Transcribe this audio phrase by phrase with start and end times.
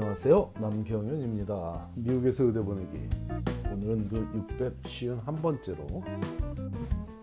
[0.00, 0.52] 안녕하세요.
[0.60, 1.88] 남경현입니다.
[1.96, 3.08] 미국에서 의대 보내기.
[3.72, 6.04] 오늘은 그 651번째로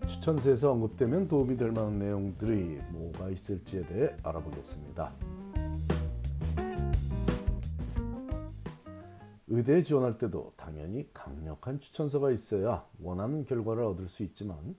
[0.05, 5.09] 추천서에서 언급되면 도움이 될 만한 내용들이 뭐가 있을지에 대해 알아보겠습니다.
[9.47, 14.75] 의대에 지원할 때도 당연히 강력한 추천서가 있어야 원하는 결과를 얻을 수 있지만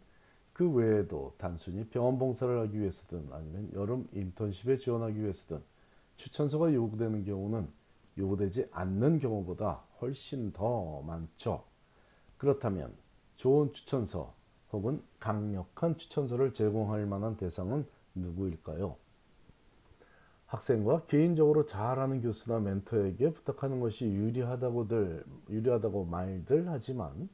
[0.53, 5.63] 그 외에도 단순히 병원 봉사를 하기 위해서든 아니면 여름 인턴십에 지원하기 위해서든
[6.17, 7.86] 추천서가 요구되는 경우는
[8.19, 11.65] 요구되지 않는 경우보다 훨씬 더 많죠.
[12.39, 12.95] 그렇다면
[13.37, 14.35] 좋은 추천서
[14.73, 18.97] 혹은 강력한 추천서를 제공할 만한 대상은 누구일까요?
[20.47, 27.29] 학생과 개인적으로 잘 아는 교수나 멘토에게 부탁하는 것이 유리하다고들 유리하다고 말들 하지만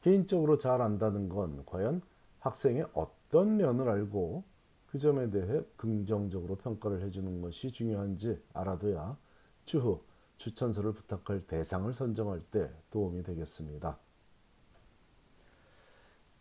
[0.00, 2.00] 개인적으로 잘 안다는 건 과연
[2.38, 4.44] 학생의 어떤 면을 알고
[4.86, 9.16] 그 점에 대해 긍정적으로 평가를 해주는 것이 중요한지 알아둬야
[9.64, 10.00] 추후
[10.36, 13.98] 추천서를 부탁할 대상을 선정할 때 도움이 되겠습니다.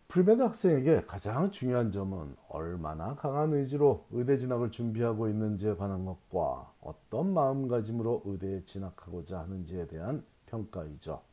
[0.07, 7.33] pre-med 학생에게 가장 중요한 점은 얼마나 강한 의지로 의대 진학을 준비하고 있는지에 관한 것과 어떤
[7.33, 11.23] 마음가짐으로 의대에 진학하고자 하는지에 대한 평가이죠.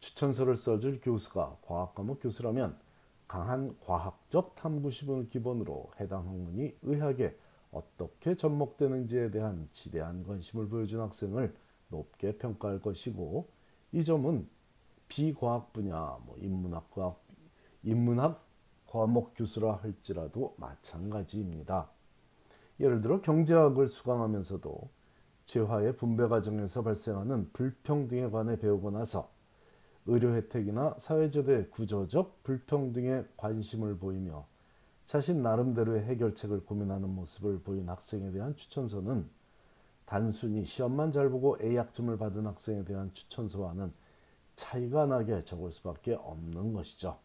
[0.00, 2.76] 추천서를 써줄 교수가 과학 과목 교수라면
[3.28, 7.36] 강한 과학적 탐구심을 기본으로 해당 학문이 의학에
[7.70, 11.54] 어떻게 접목되는지에 대한 지대한 관심을 보여준 학생을
[11.88, 13.48] 높게 평가할 것이고
[13.92, 14.48] 이 점은
[15.08, 17.20] 비과학 분야, 뭐 인문학 과학,
[17.82, 18.44] 인문학
[18.86, 21.90] 과목 교수라 할지라도 마찬가지입니다.
[22.80, 24.88] 예를 들어 경제학을 수강하면서도
[25.44, 29.30] 재화의 분배 과정에서 발생하는 불평등에 관해 배우고 나서
[30.06, 34.46] 의료 혜택이나 사회적의 구조적 불평등에 관심을 보이며
[35.10, 39.28] 자신 나름대로의 해결책을 고민하는 모습을 보인 학생에 대한 추천서는
[40.04, 43.92] 단순히 시험만 잘 보고 A학점을 받은 학생에 대한 추천서와는
[44.54, 47.18] 차이가 나게 적을 수밖에 없는 것이죠.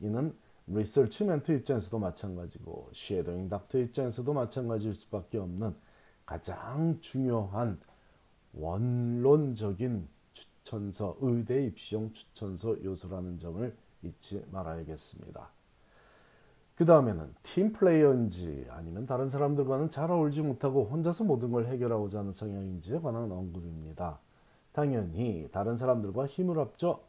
[0.00, 0.34] 이는
[0.66, 5.76] 리서치 멘토 입장에서도 마찬가지고 쉐도잉 닥터 입장에서도 마찬가지일 수밖에 없는
[6.24, 7.78] 가장 중요한
[8.54, 15.57] 원론적인 추천서, 의대 입시용 추천서 요소라는 점을 잊지 말아야겠습니다.
[16.78, 22.30] 그 다음에는 팀 플레이어인지 아니면 다른 사람들과는 잘 어울리지 못하고 혼자서 모든 걸 해결하고자 하는
[22.30, 24.20] 성향인지에 관한 언급입니다.
[24.70, 27.02] 당연히 다른 사람들과 힘을 합쳐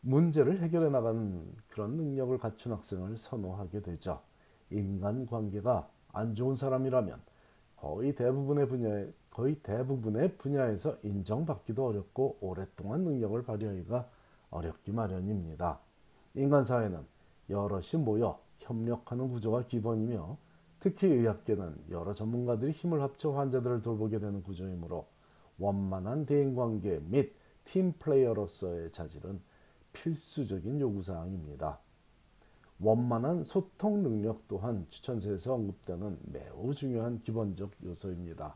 [0.00, 4.22] 문제를 해결해 나가는 그런 능력을 갖춘 학생을 선호하게 되죠.
[4.70, 7.20] 인간관계가 안 좋은 사람이라면
[7.76, 14.08] 거의 대부분의 분야에 거의 대부분의 분야에서 인정받기도 어렵고 오랫동안 능력을 발휘하기가
[14.48, 15.78] 어렵기 마련입니다.
[16.36, 17.04] 인간 사회는
[17.50, 20.36] 여럿이 모여 협력하는 구조가 기본이며
[20.80, 25.06] 특히 의학계는 여러 전문가들이 힘을 합쳐 환자들을 돌보게 되는 구조이므로
[25.58, 29.40] 원만한 대인관계 및 팀 플레이어로서의 자질은
[29.94, 31.78] 필수적인 요구사항입니다.
[32.78, 38.54] 원만한 소통 능력 또한 추천서에서 언급되는 매우 중요한 기본적 요소입니다.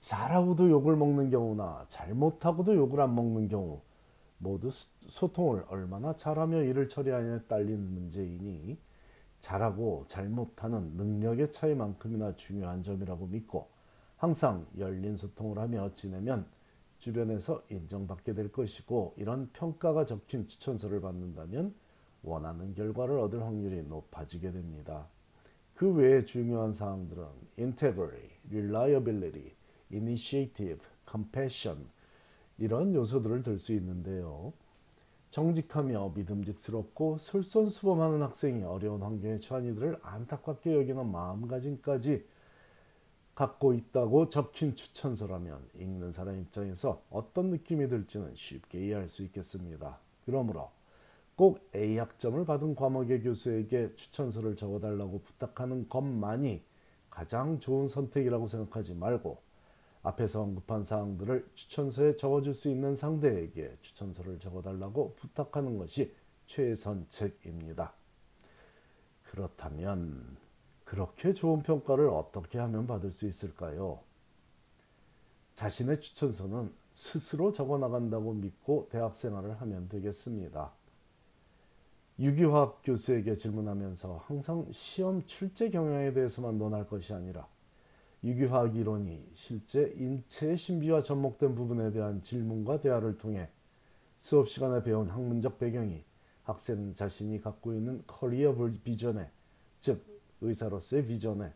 [0.00, 3.82] 잘하고도 욕을 먹는 경우나 잘못하고도 욕을 안 먹는 경우
[4.38, 4.70] 모두
[5.06, 8.78] 소통을 얼마나 잘하며 일을 처리하냐에 딸린 문제이니
[9.42, 13.68] 잘하고 잘못하는 능력의 차이만큼이나 중요한 점이라고 믿고
[14.16, 16.46] 항상 열린 소통을 하며 지내면
[16.98, 21.74] 주변에서 인정받게 될 것이고 이런 평가가 적힌 추천서를 받는다면
[22.22, 25.08] 원하는 결과를 얻을 확률이 높아지게 됩니다.
[25.74, 27.24] 그 외에 중요한 사항들은
[27.58, 29.56] integrity, reliability,
[29.90, 31.88] initiative, compassion
[32.58, 34.52] 이런 요소들을 들 수 있는데요.
[35.32, 42.22] 정직하며 믿음직스럽고 솔선수범하는 학생이 어려운 환경에 처한 이들을 안타깝게 여기는 마음가짐까지
[43.34, 49.98] 갖고 있다고 적힌 추천서라면 읽는 사람 입장에서 어떤 느낌이 들지는 쉽게 이해할 수 있겠습니다.
[50.26, 50.70] 그러므로
[51.34, 56.62] 꼭 A 학점을 받은 과목의 교수에게 추천서를 적어달라고 부탁하는 것만이
[57.08, 59.38] 가장 좋은 선택이라고 생각하지 말고
[60.02, 66.12] 앞에서 언급한 사항들을 추천서에 적어줄 수 있는 상대에게 추천서를 적어달라고 부탁하는 것이
[66.46, 67.92] 최선책입니다.
[69.24, 70.36] 그렇다면
[70.84, 74.00] 그렇게 좋은 평가를 어떻게 하면 받을 수 있을까요?
[75.54, 80.72] 자신의 추천서는 스스로 적어 나간다고 믿고 대학 생활을 하면 되겠습니다.
[82.18, 87.46] 유기화학 교수에게 질문하면서 항상 시험 출제 경향에 대해서만 논할 것이 아니라
[88.24, 93.48] 유기화학 이론이 실제 인체의 신비와 접목된 부분에 대한 질문과 대화를 통해
[94.16, 96.04] 수업 시간에 배운 학문적 배경이
[96.44, 98.54] 학생 자신이 갖고 있는 커리어
[98.84, 99.28] 비전에
[99.80, 100.04] 즉
[100.40, 101.52] 의사로서의 비전에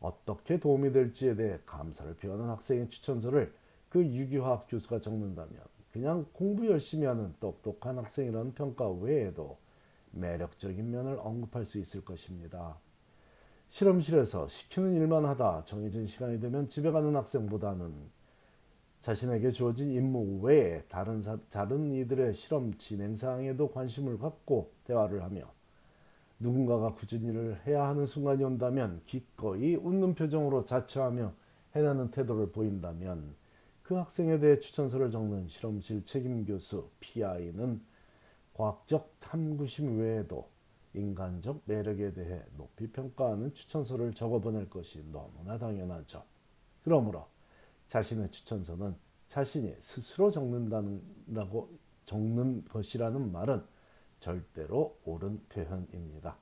[0.00, 3.52] 어떻게 도움이 될지에 대해 감사를 표하는 학생의 추천서를
[3.88, 5.60] 그 유기화학 교수가 적는다면
[5.92, 9.58] 그냥 공부 열심히 하는 똑똑한 학생이라는 평가 외에도
[10.12, 12.76] 매력적인 면을 언급할 수 있을 것입니다.
[13.68, 17.92] 실험실에서 시키는 일만 하다 정해진 시간이 되면 집에 가는 학생보다는
[19.00, 25.42] 자신에게 주어진 임무 외에 다른, 사, 다른 이들의 실험 진행 사항에도 관심을 갖고 대화를 하며
[26.40, 31.32] 누군가가 굳은 일을 해야 하는 순간이 온다면 기꺼이 웃는 표정으로 자처하며
[31.74, 33.34] 해내는 태도를 보인다면
[33.82, 37.80] 그 학생에 대해 추천서를 적는 실험실 책임 교수 PI는
[38.54, 40.48] 과학적 탐구심 외에도
[40.94, 46.22] 인간적 매력에 대해 높이 평가하는 추천서를 적어보낼 것이 너무나 당연하죠.
[46.82, 47.26] 그러므로
[47.88, 48.96] 자신의 추천서는
[49.28, 51.70] 자신이 스스로 적는다고
[52.04, 53.62] 적는 것이라는 말은
[54.18, 56.36] 절대로 옳은 표현입니다.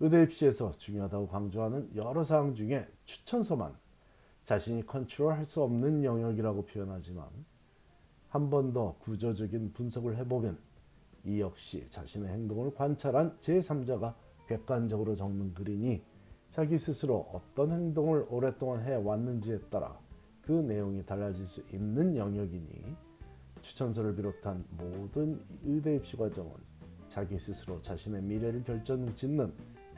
[0.00, 3.76] 의대 입시에서 중요하다고 강조하는 여러 사항 중에 추천서만
[4.44, 7.28] 자신이 컨트롤할 수 없는 영역이라고 표현하지만
[8.28, 10.58] 한 번 더 구조적인 분석을 해보면
[11.24, 14.14] 이 역시 자신의 행동을 관찰한 제3자가
[14.46, 16.02] 객관적으로 적는 글이니
[16.50, 19.98] 자기 스스로 어떤 행동을 오랫동안 해왔는지에 따라
[20.42, 22.96] 그 내용이 달라질 수 있는 영역이니
[23.60, 26.52] 추천서를 비롯한 모든 의대 입시 과정은
[27.08, 29.52] 자기 스스로 자신의 미래를 결정짓는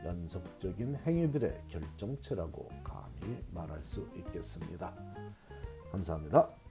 [0.05, 4.93] 연속적인 행위들의 결정체라고 감히 말할 수 있겠습니다.
[5.91, 6.64] 감사합니다.